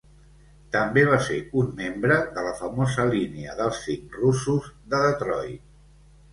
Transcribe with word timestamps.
També 0.75 1.03
va 1.09 1.19
ser 1.25 1.37
un 1.61 1.69
membre 1.81 2.17
de 2.39 2.47
la 2.47 2.55
famosa 2.63 3.07
línia 3.13 3.55
dels 3.63 3.85
Cinc 3.87 4.19
Russos 4.25 4.73
de 4.83 5.07
Detroit. 5.09 5.65